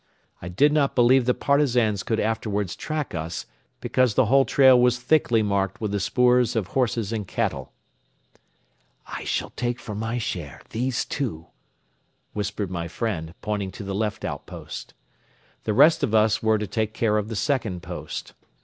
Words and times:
I 0.41 0.47
did 0.47 0.73
not 0.73 0.95
believe 0.95 1.25
the 1.27 1.35
Partisans 1.35 2.01
could 2.01 2.19
afterwards 2.19 2.75
track 2.75 3.13
us 3.13 3.45
because 3.81 4.15
the 4.15 4.25
whole 4.25 4.45
trail 4.45 4.81
was 4.81 4.97
thickly 4.97 5.43
marked 5.43 5.79
with 5.79 5.91
the 5.91 5.99
spoors 5.99 6.55
of 6.55 6.69
horses 6.69 7.13
and 7.13 7.27
cattle. 7.27 7.71
"I 9.05 9.25
shall 9.25 9.51
take 9.51 9.79
for 9.79 9.93
my 9.93 10.17
share 10.17 10.61
these 10.71 11.05
two," 11.05 11.45
whispered 12.33 12.71
my 12.71 12.87
friend, 12.87 13.35
pointing 13.41 13.69
to 13.73 13.83
the 13.83 13.93
left 13.93 14.25
outpost. 14.25 14.95
The 15.65 15.73
rest 15.75 16.01
of 16.01 16.15
us 16.15 16.41
were 16.41 16.57
to 16.57 16.65
take 16.65 16.95
care 16.95 17.17
of 17.19 17.27
the 17.27 17.35
second 17.35 17.83
post. 17.83 18.33